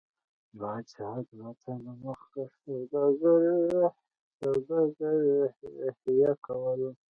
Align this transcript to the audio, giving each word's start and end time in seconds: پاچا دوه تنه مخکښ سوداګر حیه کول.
پاچا 0.59 1.09
دوه 1.27 1.51
تنه 1.61 1.91
مخکښ 2.03 2.51
سوداګر 4.39 5.19
حیه 6.03 6.33
کول. 6.45 6.81